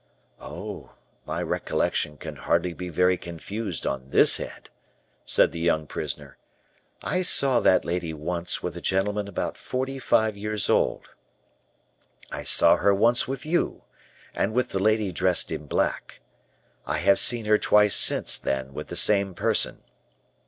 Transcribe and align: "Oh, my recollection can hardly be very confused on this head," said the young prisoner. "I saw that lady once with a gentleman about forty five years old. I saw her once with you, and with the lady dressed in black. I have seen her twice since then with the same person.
"Oh, 0.39 0.93
my 1.27 1.43
recollection 1.43 2.17
can 2.17 2.35
hardly 2.37 2.73
be 2.73 2.89
very 2.89 3.17
confused 3.17 3.85
on 3.85 4.09
this 4.09 4.37
head," 4.37 4.71
said 5.27 5.51
the 5.51 5.59
young 5.59 5.85
prisoner. 5.85 6.37
"I 7.03 7.21
saw 7.21 7.59
that 7.59 7.85
lady 7.85 8.11
once 8.11 8.63
with 8.63 8.75
a 8.75 8.81
gentleman 8.81 9.27
about 9.27 9.57
forty 9.57 9.99
five 9.99 10.35
years 10.35 10.71
old. 10.71 11.09
I 12.31 12.41
saw 12.41 12.77
her 12.77 12.95
once 12.95 13.27
with 13.27 13.45
you, 13.45 13.83
and 14.33 14.53
with 14.55 14.69
the 14.69 14.79
lady 14.81 15.11
dressed 15.11 15.51
in 15.51 15.67
black. 15.67 16.21
I 16.87 16.97
have 16.97 17.19
seen 17.19 17.45
her 17.45 17.59
twice 17.59 17.95
since 17.95 18.39
then 18.39 18.73
with 18.73 18.87
the 18.87 18.95
same 18.95 19.35
person. 19.35 19.83